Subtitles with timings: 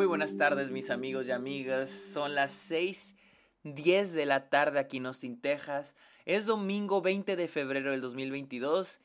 [0.00, 1.90] Muy buenas tardes mis amigos y amigas.
[2.14, 5.94] Son las 6:10 de la tarde aquí en Austin, Texas.
[6.24, 9.02] Es domingo 20 de febrero del 2022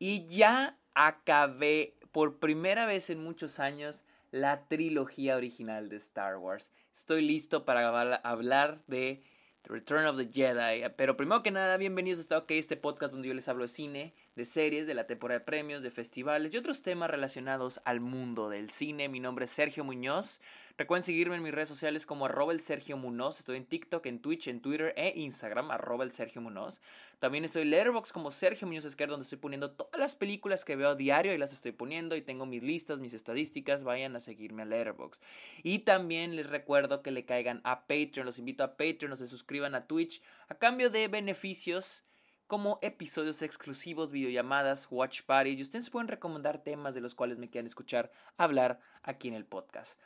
[0.00, 4.02] y ya acabé por primera vez en muchos años
[4.32, 6.72] la trilogía original de Star Wars.
[6.92, 9.22] Estoy listo para hablar de
[9.62, 10.82] The Return of the Jedi.
[10.96, 14.44] Pero primero que nada, bienvenidos a este podcast donde yo les hablo de cine, de
[14.44, 18.70] series, de la temporada de premios, de festivales y otros temas relacionados al mundo del
[18.70, 19.08] cine.
[19.08, 20.40] Mi nombre es Sergio Muñoz.
[20.78, 23.38] Recuerden seguirme en mis redes sociales como arroba el Sergio Munoz.
[23.38, 26.80] Estoy en TikTok, en Twitch, en Twitter e Instagram, arroba el Sergio Munoz.
[27.18, 30.76] También estoy en Letterboxd como Sergio Muñoz Esquer, donde estoy poniendo todas las películas que
[30.76, 32.16] veo a diario y las estoy poniendo.
[32.16, 33.84] Y tengo mis listas, mis estadísticas.
[33.84, 35.22] Vayan a seguirme a Letterboxd.
[35.62, 38.24] Y también les recuerdo que le caigan a Patreon.
[38.24, 42.02] Los invito a Patreon, o se suscriban a Twitch a cambio de beneficios
[42.46, 47.48] como episodios exclusivos, videollamadas, watch parties y ustedes pueden recomendar temas de los cuales me
[47.48, 49.98] quieran escuchar hablar aquí en el podcast.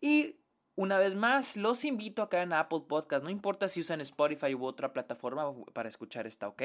[0.00, 0.36] Y
[0.76, 4.64] una vez más, los invito acá en Apple Podcast, no importa si usan Spotify u
[4.64, 6.62] otra plataforma para escuchar esta, ¿ok?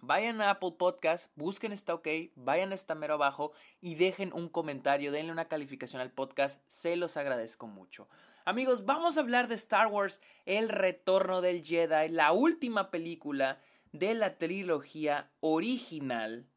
[0.00, 4.48] Vayan a Apple Podcast, busquen esta OK, vayan a esta mero abajo y dejen un
[4.48, 8.08] comentario, denle una calificación al podcast, se los agradezco mucho.
[8.44, 13.60] Amigos, vamos a hablar de Star Wars, El Retorno del Jedi, la última película
[13.94, 16.48] de la trilogía original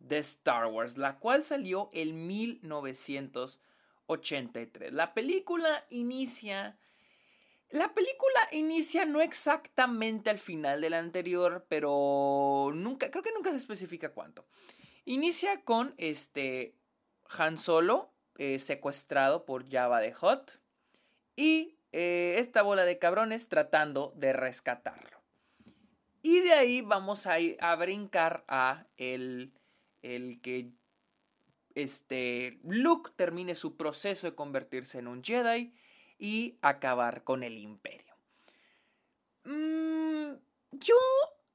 [0.00, 4.92] de Star Wars, la cual salió en 1983.
[4.92, 6.76] La película inicia...
[7.70, 13.50] La película inicia no exactamente al final de la anterior, pero nunca, creo que nunca
[13.50, 14.44] se especifica cuánto.
[15.06, 16.74] Inicia con este
[17.38, 20.60] Han Solo eh, secuestrado por Java de Hot
[21.34, 25.21] y eh, esta bola de cabrones tratando de rescatarlo.
[26.22, 29.52] Y de ahí vamos a, a brincar a el,
[30.02, 30.70] el que
[31.74, 35.74] este, Luke termine su proceso de convertirse en un Jedi
[36.18, 38.14] y acabar con el imperio.
[39.44, 40.34] Mm,
[40.72, 40.96] yo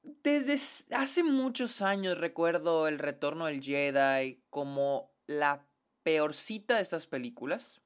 [0.02, 0.58] desde
[0.94, 5.66] hace muchos años recuerdo el retorno del Jedi como la
[6.02, 7.80] peorcita de estas películas.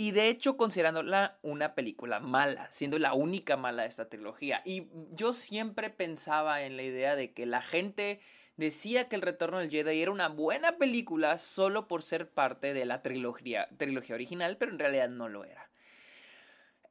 [0.00, 4.62] Y de hecho, considerándola una película mala, siendo la única mala de esta trilogía.
[4.64, 8.18] Y yo siempre pensaba en la idea de que la gente
[8.56, 12.86] decía que El Retorno del Jedi era una buena película solo por ser parte de
[12.86, 15.70] la trilogía, trilogía original, pero en realidad no lo era.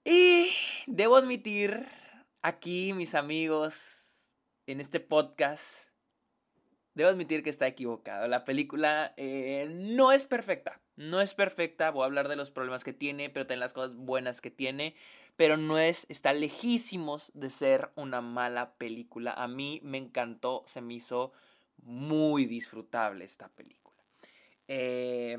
[0.05, 0.51] Y
[0.85, 1.87] debo admitir
[2.43, 4.23] aquí, mis amigos,
[4.67, 5.88] en este podcast,
[6.99, 8.27] debo admitir que está equivocado.
[8.27, 10.81] La película eh, no es perfecta.
[10.97, 13.95] No es perfecta, voy a hablar de los problemas que tiene, pero también las cosas
[13.95, 14.95] buenas que tiene,
[15.37, 19.31] pero no es, está lejísimos de ser una mala película.
[19.31, 21.31] A mí me encantó, se me hizo
[21.83, 23.95] muy disfrutable esta película.
[24.67, 25.37] Eh,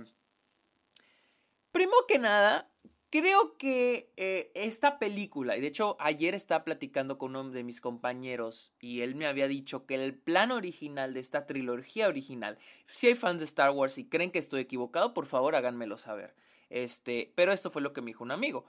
[1.72, 2.69] primero que nada,
[3.10, 7.81] Creo que eh, esta película, y de hecho ayer estaba platicando con uno de mis
[7.81, 12.56] compañeros y él me había dicho que el plan original de esta trilogía original,
[12.87, 16.37] si hay fans de Star Wars y creen que estoy equivocado, por favor háganmelo saber.
[16.69, 18.65] Este, pero esto fue lo que me dijo un amigo.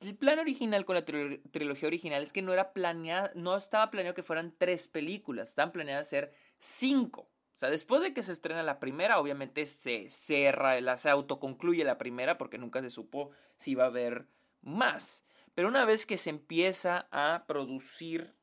[0.00, 4.16] El plan original con la trilogía original es que no era planeado, no estaba planeado
[4.16, 7.28] que fueran tres películas, estaban planeadas ser cinco.
[7.54, 11.98] O sea, después de que se estrena la primera, obviamente se cierra, se autoconcluye la
[11.98, 14.26] primera porque nunca se supo si iba a haber
[14.60, 15.24] más.
[15.54, 18.34] Pero una vez que se empieza a producir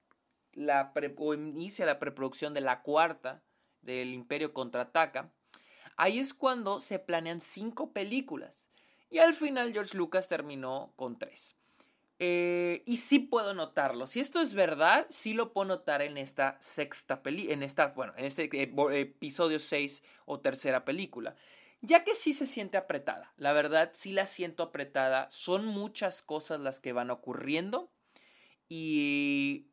[0.54, 3.44] la o inicia la preproducción de la cuarta
[3.82, 5.32] del Imperio contraataca,
[5.98, 8.70] ahí es cuando se planean cinco películas.
[9.10, 11.58] Y al final George Lucas terminó con tres.
[12.24, 14.06] Eh, y sí puedo notarlo.
[14.06, 18.14] Si esto es verdad, sí lo puedo notar en esta sexta película, en esta, bueno,
[18.16, 21.36] en este eh, episodio 6 o tercera película.
[21.82, 23.34] Ya que sí se siente apretada.
[23.38, 25.32] La verdad, sí la siento apretada.
[25.32, 27.90] Son muchas cosas las que van ocurriendo.
[28.70, 29.72] Y,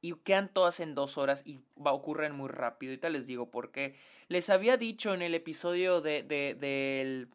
[0.00, 2.94] y quedan todas en dos horas y va, ocurren muy rápido.
[2.94, 3.96] Y tal les digo porque
[4.28, 6.54] les había dicho en el episodio de, de,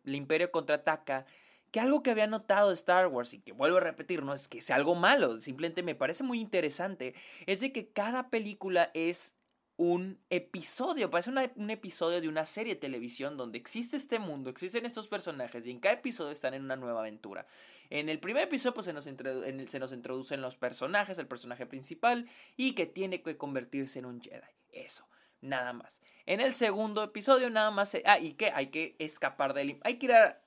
[0.03, 1.27] del Imperio contraataca
[1.71, 4.61] que algo que había notado Star Wars y que vuelvo a repetir, no es que
[4.61, 7.15] sea algo malo, simplemente me parece muy interesante,
[7.45, 9.35] es de que cada película es
[9.77, 14.85] un episodio, parece un episodio de una serie de televisión donde existe este mundo, existen
[14.85, 17.47] estos personajes y en cada episodio están en una nueva aventura.
[17.89, 22.29] En el primer episodio pues, se, nos se nos introducen los personajes, el personaje principal
[22.57, 24.41] y que tiene que convertirse en un Jedi.
[24.71, 25.07] Eso
[25.41, 26.01] nada más.
[26.25, 27.97] En el segundo episodio nada más...
[28.05, 29.79] ah, y que hay que escapar del...
[29.83, 30.40] Hay que ir a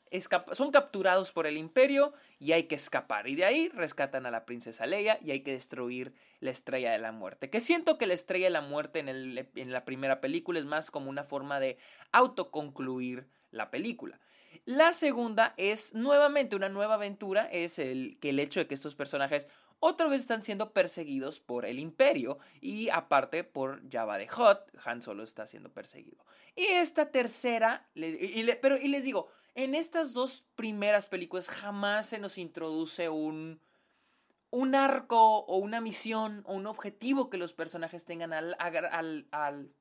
[0.52, 3.28] son capturados por el imperio y hay que escapar.
[3.28, 6.98] Y de ahí rescatan a la princesa Leia y hay que destruir la estrella de
[6.98, 7.50] la muerte.
[7.50, 10.66] Que siento que la estrella de la muerte en, el, en la primera película es
[10.66, 11.78] más como una forma de
[12.12, 14.20] autoconcluir la película.
[14.66, 18.94] La segunda es nuevamente una nueva aventura, es el, que el hecho de que estos
[18.94, 19.48] personajes
[19.80, 25.02] otra vez están siendo perseguidos por el imperio y aparte por Java de Hot, Han
[25.02, 26.24] Solo está siendo perseguido.
[26.56, 27.86] Y esta tercera,
[28.62, 33.60] pero y les digo, en estas dos primeras películas jamás se nos introduce un,
[34.50, 39.74] un arco o una misión o un objetivo que los personajes tengan al, al,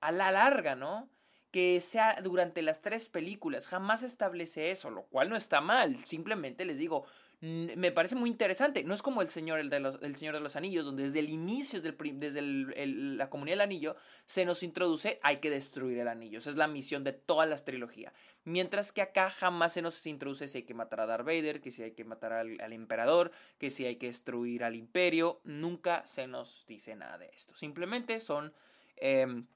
[0.00, 1.08] a la larga, ¿no?
[1.50, 3.68] Que sea durante las tres películas.
[3.68, 6.04] Jamás establece eso, lo cual no está mal.
[6.04, 7.06] Simplemente les digo,
[7.40, 8.82] me parece muy interesante.
[8.84, 11.18] No es como el Señor, el de los, el Señor de los Anillos, donde desde
[11.18, 16.38] el inicio, desde, la comunidad del anillo, se nos introduce, hay que destruir el anillo.
[16.38, 18.12] Esa es la misión de todas las trilogías.
[18.44, 21.70] Mientras que acá jamás se nos introduce si hay que matar a Darth Vader, que
[21.70, 25.40] si hay que matar al, emperador, que si hay que destruir al imperio.
[25.44, 27.54] Nunca se nos dice nada de esto.
[27.54, 28.54] Simplemente son...
[28.96, 29.46] Em,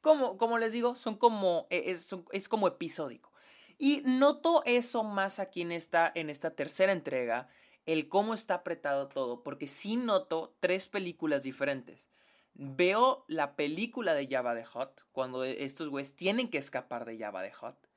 [0.00, 3.32] como, como les digo, son como, e, es, es como episódico.
[3.78, 7.48] Y noto eso más aquí en esta, en esta tercera entrega,
[7.86, 12.10] el cómo está apretado todo, porque sí noto tres películas diferentes.
[12.54, 17.42] Veo la película de Java de Hot, cuando estos güeyes tienen que escapar de Java
[17.42, 17.88] de Hot.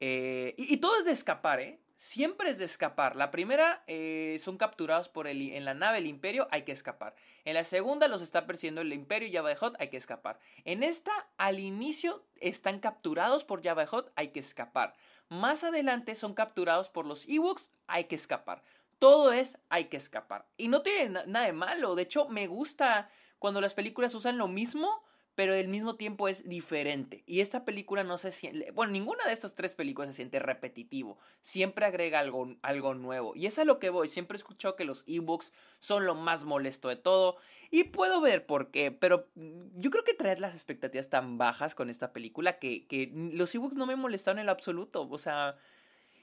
[0.00, 1.80] Eh, y, y, todo es de escapar, ¿eh?
[2.00, 3.14] Siempre es de escapar.
[3.14, 7.14] La primera eh, son capturados por el, en la nave del imperio, hay que escapar.
[7.44, 10.40] En la segunda los está persiguiendo el imperio y de Hot, hay que escapar.
[10.64, 14.94] En esta, al inicio, están capturados por de Hot, hay que escapar.
[15.28, 18.62] Más adelante son capturados por los Ewoks, hay que escapar.
[18.98, 20.46] Todo es hay que escapar.
[20.56, 21.94] Y no tiene nada de malo.
[21.94, 25.04] De hecho, me gusta cuando las películas usan lo mismo
[25.40, 27.24] pero al mismo tiempo es diferente.
[27.24, 31.16] Y esta película no se siente, bueno, ninguna de estas tres películas se siente repetitivo,
[31.40, 33.34] siempre agrega algo, algo nuevo.
[33.34, 36.44] Y es a lo que voy, siempre he escuchado que los ebooks son lo más
[36.44, 37.38] molesto de todo.
[37.70, 41.88] Y puedo ver por qué, pero yo creo que traer las expectativas tan bajas con
[41.88, 45.08] esta película que, que los ebooks no me molestaron en absoluto.
[45.08, 45.56] O sea,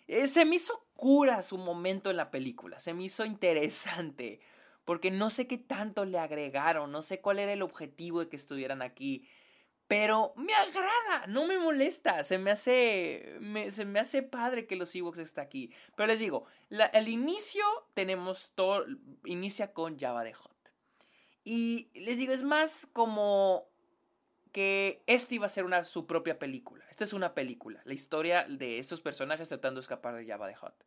[0.08, 4.42] eh, se me hizo cura su momento en la película, se me hizo interesante
[4.88, 8.38] porque no sé qué tanto le agregaron, no sé cuál era el objetivo de que
[8.38, 9.28] estuvieran aquí.
[9.86, 13.38] Pero me agrada, no me molesta, se me hace,
[13.72, 15.74] se me hace padre que los Ewoks estén aquí.
[15.98, 18.86] Pero les digo, el inicio tenemos todo,
[19.25, 20.56] inicia con Java de Hot.
[21.44, 23.68] Y les digo, es más como
[24.54, 26.86] que este iba a ser una, su propia película.
[26.90, 30.56] Esta es una película, la historia de estos personajes tratando de escapar de Java de
[30.56, 30.86] Hot.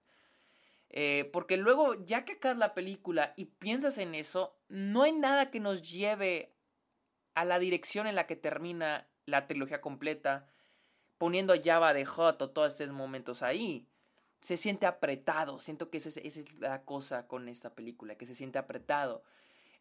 [0.93, 5.51] Eh, porque luego, ya que acabas la película y piensas en eso, no hay nada
[5.51, 6.53] que nos lleve
[7.35, 10.49] a la dirección en la que termina la trilogía completa,
[11.17, 13.87] poniendo Java de Hot o todos estos momentos ahí.
[14.41, 15.61] Se siente apretado.
[15.61, 19.23] Siento que esa es, la cosa con esta película, que se siente apretado.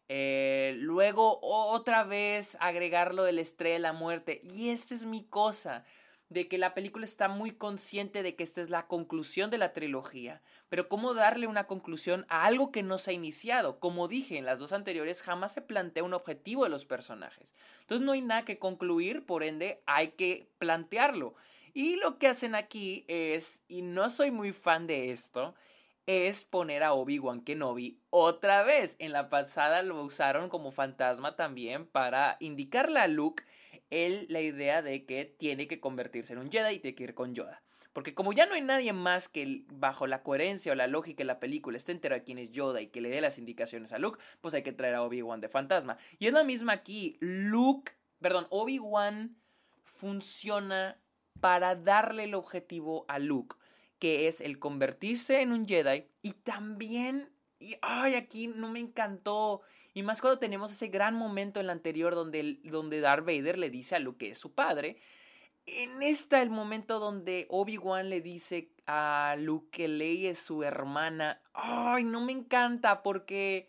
[0.08, 4.40] Eh, luego, otra vez, agregarlo del estrella de la muerte.
[4.44, 5.84] Y esta es mi cosa
[6.30, 9.72] de que la película está muy consciente de que esta es la conclusión de la
[9.72, 13.80] trilogía, pero cómo darle una conclusión a algo que no se ha iniciado.
[13.80, 17.52] Como dije en las dos anteriores, jamás se plantea un objetivo de los personajes.
[17.80, 21.34] Entonces no hay nada que concluir, por ende hay que plantearlo.
[21.74, 25.56] Y lo que hacen aquí es, y no soy muy fan de esto,
[26.06, 28.94] es poner a Obi-Wan Kenobi otra vez.
[29.00, 33.44] En la pasada lo usaron como fantasma también para indicarle a Luke
[33.90, 37.14] él la idea de que tiene que convertirse en un Jedi y tiene que ir
[37.14, 37.62] con Yoda.
[37.92, 41.24] Porque como ya no hay nadie más que bajo la coherencia o la lógica de
[41.24, 43.98] la película esté entero de quién es Yoda y que le dé las indicaciones a
[43.98, 45.98] Luke, pues hay que traer a Obi-Wan de fantasma.
[46.18, 47.16] Y es la misma aquí.
[47.20, 49.36] Luke, perdón, Obi-Wan
[49.84, 51.00] funciona
[51.40, 53.56] para darle el objetivo a Luke,
[53.98, 57.28] que es el convertirse en un Jedi y también...
[57.60, 59.62] Y, ay, aquí no me encantó
[59.92, 63.70] y más cuando tenemos ese gran momento en la anterior donde, donde Darth Vader le
[63.70, 65.00] dice a Luke que es su padre.
[65.66, 71.42] En esta el momento donde Obi-Wan le dice a Luke que Leia es su hermana.
[71.52, 73.68] Ay, no me encanta porque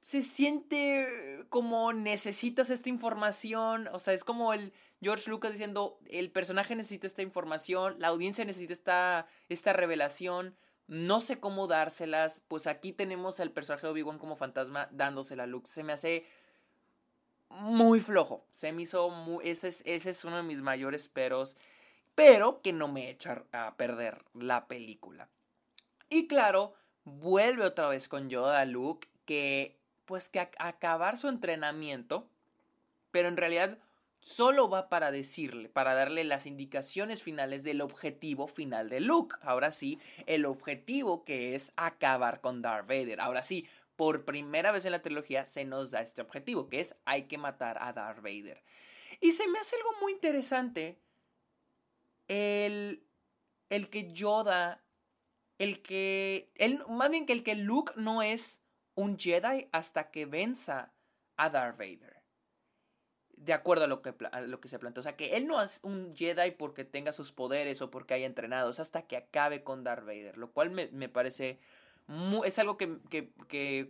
[0.00, 3.88] se siente como necesitas esta información.
[3.92, 4.72] O sea, es como el
[5.02, 10.56] George Lucas diciendo, el personaje necesita esta información, la audiencia necesita esta, esta revelación
[10.90, 15.46] no sé cómo dárselas, pues aquí tenemos al personaje de Obi-Wan como fantasma dándosela a
[15.46, 15.68] Luke.
[15.68, 16.26] Se me hace
[17.48, 18.44] muy flojo.
[18.50, 19.48] Se me hizo muy...
[19.48, 21.56] Ese es, ese es uno de mis mayores peros,
[22.16, 25.28] pero que no me echa a perder la película.
[26.08, 32.26] Y claro, vuelve otra vez con Yoda Luke, que pues que acabar su entrenamiento,
[33.12, 33.78] pero en realidad
[34.20, 39.36] solo va para decirle, para darle las indicaciones finales del objetivo final de Luke.
[39.42, 43.20] Ahora sí, el objetivo que es acabar con Darth Vader.
[43.20, 46.94] Ahora sí, por primera vez en la trilogía se nos da este objetivo, que es
[47.04, 48.62] hay que matar a Darth Vader.
[49.20, 50.98] Y se me hace algo muy interesante
[52.28, 53.02] el,
[53.68, 54.82] el que Yoda,
[55.58, 58.62] el que, el, más bien que el que Luke no es
[58.94, 60.94] un Jedi hasta que venza
[61.36, 62.19] a Darth Vader.
[63.40, 64.14] De acuerdo a lo que,
[64.46, 65.00] lo que se planteó.
[65.00, 68.26] O sea, que él no es un Jedi porque tenga sus poderes o porque haya
[68.26, 68.70] entrenado.
[68.70, 70.36] Es hasta que acabe con Darth Vader.
[70.36, 71.58] Lo cual me, me parece
[72.44, 72.98] es algo que,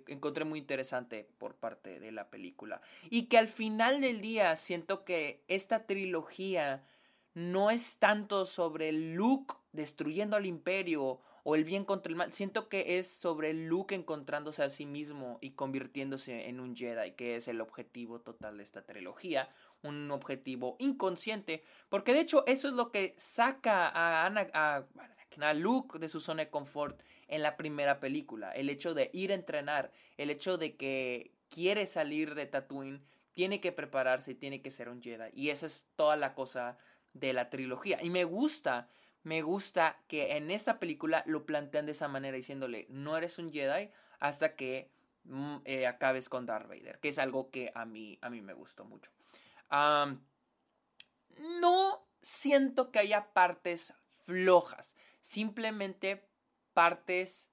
[0.08, 2.82] encontré muy interesante por parte de la película.
[3.08, 6.84] Y que al final del día siento que esta trilogía
[7.32, 12.32] no es tanto sobre Luke destruyendo al imperio o el bien contra el mal.
[12.32, 17.36] Siento que es sobre Luke encontrándose a sí mismo y convirtiéndose en un Jedi, que
[17.36, 19.48] es el objetivo total de esta trilogía.
[19.82, 24.86] Un objetivo inconsciente, porque de hecho eso es lo que saca a, a,
[25.40, 28.52] a Luke de su zona de confort en la primera película.
[28.52, 33.60] El hecho de ir a entrenar, el hecho de que quiere salir de Tatooine, tiene
[33.60, 35.30] que prepararse y tiene que ser un Jedi.
[35.32, 36.76] Y esa es toda la cosa
[37.14, 38.02] de la trilogía.
[38.02, 38.88] Y me gusta,
[39.22, 43.52] me gusta que en esta película lo plantean de esa manera, diciéndole, no eres un
[43.52, 44.90] Jedi hasta que
[45.24, 48.54] mm, eh, acabes con Darth Vader, que es algo que a mí, a mí me
[48.54, 49.10] gustó mucho.
[51.60, 56.26] no siento que haya partes flojas, simplemente
[56.72, 57.50] partes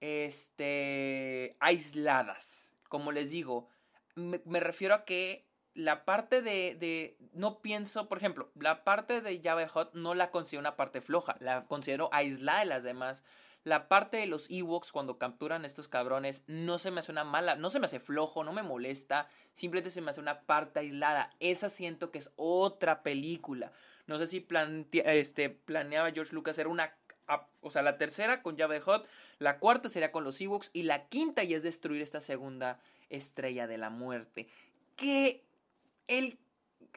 [0.00, 2.74] este, aisladas.
[2.88, 3.68] Como les digo,
[4.14, 5.47] me, refiero a que
[5.78, 10.32] la parte de, de, No pienso, por ejemplo, la parte de Java Hot no la
[10.32, 13.22] considero una parte floja, la considero aislada de las demás.
[13.62, 17.54] La parte de los Ewoks cuando capturan estos cabrones no se me hace una mala,
[17.54, 21.30] no se me hace flojo, no me molesta, simplemente se me hace una parte aislada.
[21.38, 23.70] Esa siento que es otra película.
[24.08, 24.44] No sé si
[24.92, 26.92] este, planeaba George Lucas hacer una
[27.60, 29.06] o sea, la tercera con llave Hot,
[29.38, 32.80] la cuarta sería con los Ewoks y la quinta ya es destruir esta segunda
[33.10, 34.48] estrella de la muerte.
[34.96, 35.44] Que
[36.08, 36.38] el...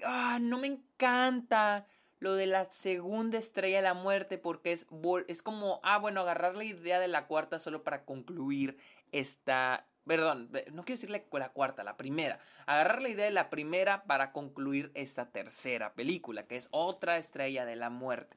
[0.03, 1.85] Ah, no me encanta
[2.19, 4.87] lo de la segunda estrella de la muerte porque es,
[5.27, 8.77] es como, ah, bueno, agarrar la idea de la cuarta solo para concluir
[9.11, 9.87] esta...
[10.07, 12.39] Perdón, no quiero decirle la cuarta, la primera.
[12.65, 17.65] Agarrar la idea de la primera para concluir esta tercera película, que es otra estrella
[17.65, 18.35] de la muerte.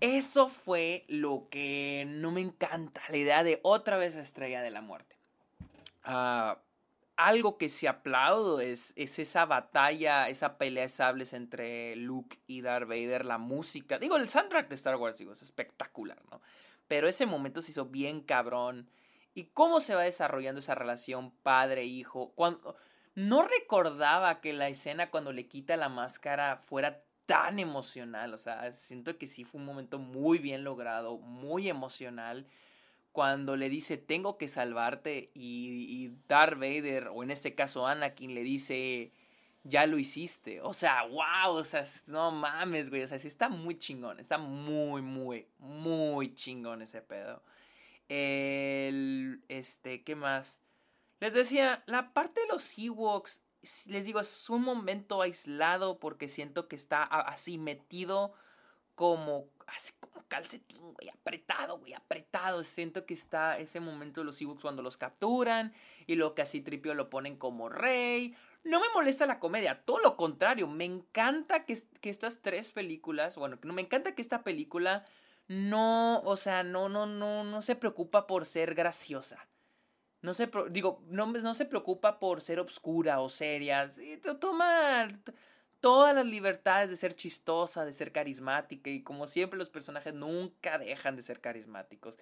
[0.00, 4.80] Eso fue lo que no me encanta, la idea de otra vez Estrella de la
[4.80, 5.16] Muerte.
[6.04, 6.58] Ah,
[7.18, 12.60] algo que se aplaudo es, es, esa batalla, esa pelea de sables entre Luke y
[12.60, 13.98] Darth Vader, la música.
[13.98, 16.40] Digo, el soundtrack de Star Wars, digo, es espectacular, ¿no?
[16.86, 18.88] Pero ese momento se hizo bien cabrón.
[19.34, 22.30] Y cómo se va desarrollando esa relación padre-hijo.
[22.36, 22.76] Cuando
[23.16, 28.32] no recordaba que la escena cuando le quita la máscara fuera tan emocional.
[28.32, 32.46] O sea, siento que sí fue un momento muy bien logrado, muy emocional.
[33.18, 35.32] Cuando le dice, tengo que salvarte.
[35.34, 39.12] Y, y Darth Vader, o en este caso Anakin, le dice,
[39.64, 40.60] ya lo hiciste.
[40.60, 43.02] O sea, wow, o sea, no mames, güey.
[43.02, 44.20] O sea, está muy chingón.
[44.20, 47.42] Está muy, muy, muy chingón ese pedo.
[48.08, 50.60] El, este, ¿qué más?
[51.18, 53.42] Les decía, la parte de los Ewoks
[53.88, 58.32] les digo, es un momento aislado porque siento que está así metido
[58.94, 59.48] como
[60.28, 62.62] calcetín, güey, apretado, güey, apretado.
[62.64, 65.72] Siento que está ese momento de los Ewoks cuando los capturan
[66.06, 68.36] y lo que así Tripio lo ponen como rey.
[68.64, 73.36] No me molesta la comedia, todo lo contrario, me encanta que, que estas tres películas,
[73.36, 75.04] bueno, me encanta que esta película
[75.48, 79.48] no, o sea, no, no, no, no se preocupa por ser graciosa.
[80.20, 83.88] No se, digo, no, no se preocupa por ser obscura o seria.
[84.40, 85.08] toma
[85.80, 88.90] todas las libertades de ser chistosa, de ser carismática.
[88.90, 92.16] Y como siempre, los personajes nunca dejan de ser carismáticos.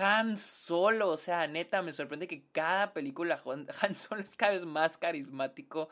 [0.00, 4.64] Han Solo, o sea, neta, me sorprende que cada película Han Solo es cada vez
[4.64, 5.88] más carismático.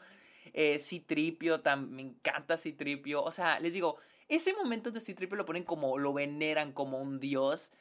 [0.53, 3.23] Eh, Citripio, me encanta Citripio.
[3.23, 3.97] O sea, les digo,
[4.29, 7.73] ese momento de Citripio lo ponen como, lo veneran como un dios.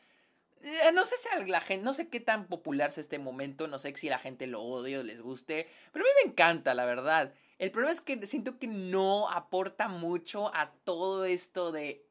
[0.62, 3.80] Eh, no sé si la gente, no sé qué tan popular es este momento, no
[3.80, 6.86] sé si la gente lo odia o les guste, pero a mí me encanta, la
[6.86, 7.34] verdad.
[7.64, 12.06] El problema es que siento que no aporta mucho a todo esto de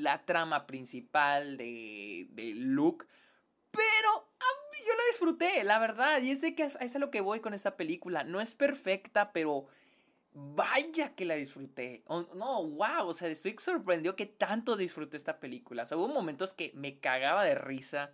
[0.00, 3.04] la trama principal de, de Luke,
[3.72, 4.28] pero
[4.86, 7.54] yo la disfruté, la verdad, y es que es, es a lo que voy con
[7.54, 8.22] esta película.
[8.22, 9.66] No es perfecta, pero
[10.32, 12.04] Vaya que la disfruté.
[12.08, 15.82] no, wow, o sea, estoy sorprendido que tanto disfruté esta película.
[15.82, 18.12] O sea, hubo momentos que me cagaba de risa.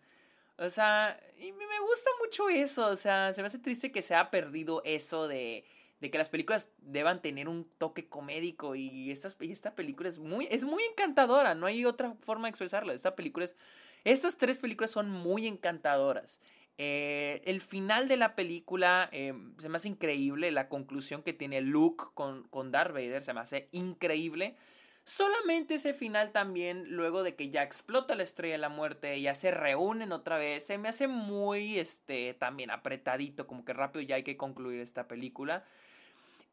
[0.56, 2.86] O sea, y me gusta mucho eso.
[2.86, 5.66] O sea, se me hace triste que se haya perdido eso de,
[6.04, 10.46] de que las películas deban tener un toque comédico y esta, esta película es muy,
[10.50, 12.92] es muy encantadora, no hay otra forma de expresarlo.
[12.92, 13.56] Esta película es,
[14.04, 16.42] estas tres películas son muy encantadoras.
[16.76, 21.62] Eh, el final de la película eh, se me hace increíble, la conclusión que tiene
[21.62, 24.56] Luke con, con Darth Vader se me hace increíble.
[25.04, 29.34] Solamente ese final también, luego de que ya explota la estrella de la muerte, ya
[29.34, 34.16] se reúnen otra vez, se me hace muy, este, también apretadito, como que rápido ya
[34.16, 35.64] hay que concluir esta película.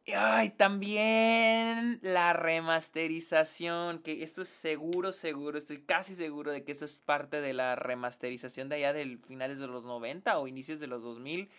[0.08, 6.86] Ay, también la remasterización, que esto es seguro, seguro, estoy casi seguro de que esto
[6.86, 10.88] es parte de la remasterización de allá del finales de los 90 o inicios de
[10.88, 11.50] los 2000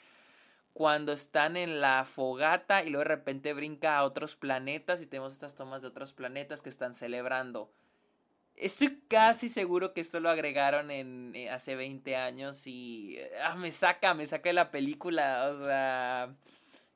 [0.72, 5.32] cuando están en la fogata y luego de repente brinca a otros planetas y tenemos
[5.34, 7.70] estas tomas de otros planetas que están celebrando.
[8.56, 13.72] Estoy casi seguro que esto lo agregaron en eh, hace 20 años y ah, me
[13.72, 16.34] saca, me saca de la película, o sea,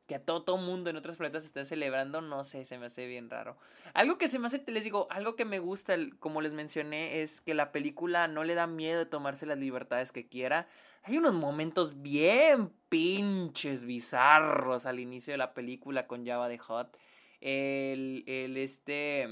[0.06, 3.06] que a todo, todo mundo en otros planetas esté celebrando, no sé, se me hace
[3.06, 3.56] bien raro.
[3.92, 7.40] Algo que se me hace, les digo, algo que me gusta, como les mencioné, es
[7.40, 10.68] que la película no le da miedo de tomarse las libertades que quiera.
[11.02, 16.96] Hay unos momentos bien pinches bizarros al inicio de la película con Java de Hot.
[17.40, 19.28] El, el este,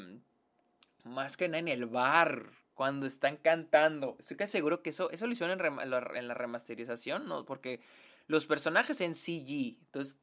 [1.05, 4.17] más que nada en el bar, cuando están cantando.
[4.19, 7.45] Estoy casi seguro que eso, eso lo hicieron en, en la remasterización, ¿no?
[7.45, 7.81] Porque
[8.27, 10.19] los personajes en CG, entonces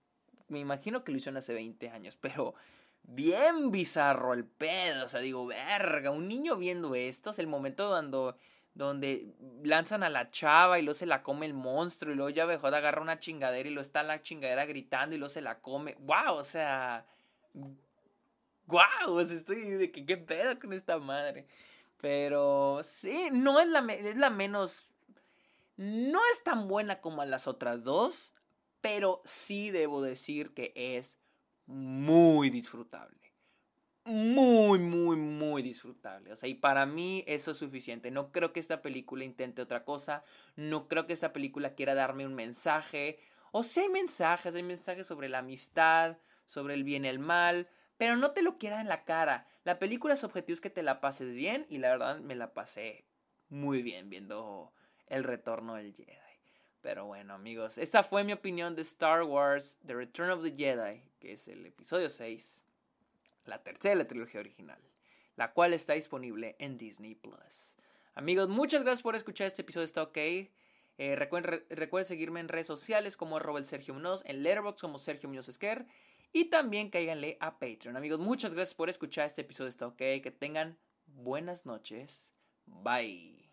[0.52, 2.54] me imagino que lo hicieron hace 20 años, pero
[3.04, 5.06] bien bizarro el pedo.
[5.06, 8.38] O sea, digo, verga, un niño viendo esto es el momento cuando
[8.74, 12.46] donde lanzan a la chava y luego se la come el monstruo y luego ya
[12.46, 15.98] mejor agarra una chingadera y luego está la chingadera gritando y luego se la come.
[16.00, 16.36] ¡Wow!
[16.36, 17.06] O sea,
[18.68, 19.18] ¡Wow!
[19.18, 21.48] O estoy de que qué pedo con esta madre.
[22.00, 24.88] Pero sí, no es la, es la menos...
[25.78, 28.36] No es tan buena como las otras dos,
[28.82, 31.20] pero sí debo decir que es
[31.66, 33.20] muy disfrutable.
[34.04, 36.34] Muy, muy, muy disfrutable.
[36.34, 38.10] O sea, y para mí eso es suficiente.
[38.10, 40.24] No creo que esta película intente otra cosa.
[40.56, 43.20] No creo que esta película quiera darme un mensaje.
[43.52, 47.70] O sea, hay mensajes, hay mensajes sobre la amistad, sobre el bien y el mal,
[47.98, 49.48] pero no te lo quiera en la cara.
[49.64, 52.54] La película su objetivo es que te la pases bien y la verdad me la
[52.54, 53.06] pasé
[53.50, 54.74] muy bien viendo
[55.08, 56.31] el retorno del Jedi.
[56.82, 61.04] Pero bueno, amigos, esta fue mi opinión de Star Wars The Return of the Jedi,
[61.20, 62.62] que es el episodio 6,
[63.46, 64.80] la tercera de la trilogía original,
[65.36, 67.76] la cual está disponible en Disney Plus.
[68.16, 70.18] Amigos, muchas gracias por escuchar este episodio, está ok.
[70.98, 75.50] Eh, recuerden, seguirme en redes sociales como arroba Sergio Munoz, en Letterboxd como Sergio Munoz
[75.50, 75.86] Esquer
[76.34, 77.96] y también cáiganle a Patreon.
[77.96, 79.98] Amigos, muchas gracias por escuchar este episodio, está ok.
[79.98, 82.34] Que tengan buenas noches.
[82.66, 83.50] Bye.